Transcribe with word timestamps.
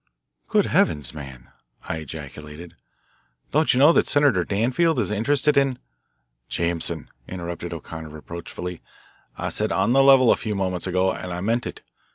"Good 0.47 0.65
heavens, 0.65 1.13
man," 1.13 1.49
I 1.83 1.97
ejaculated, 1.97 2.75
"don't 3.51 3.71
you 3.71 3.77
know 3.77 3.93
that 3.93 4.07
Senator 4.07 4.43
Danfield 4.43 4.97
is 4.97 5.11
interested 5.11 5.55
in" 5.57 5.77
"Jameson," 6.57 7.07
interrupted 7.27 7.71
O'Connor 7.71 8.09
reproachfully, 8.09 8.81
"I 9.37 9.49
said 9.49 9.71
'on 9.71 9.93
the 9.93 10.01
level' 10.01 10.31
a 10.31 10.35
few 10.35 10.55
moments 10.55 10.87
ago, 10.87 11.11
and 11.11 11.31
I 11.31 11.39
meant 11.39 11.67
it. 11.67 11.81